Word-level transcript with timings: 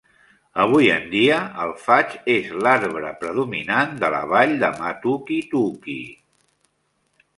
Avui 0.61 0.87
en 0.93 1.03
dia, 1.09 1.35
el 1.65 1.73
faig 1.81 2.15
és 2.37 2.49
l'arbre 2.67 3.11
predominant 3.25 3.93
de 4.05 4.11
la 4.17 4.25
vall 4.33 4.57
de 4.65 4.73
Matukituki. 4.81 5.99